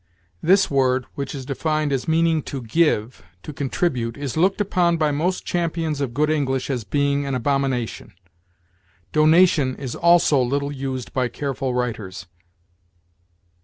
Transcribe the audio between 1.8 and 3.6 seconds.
as meaning to give, to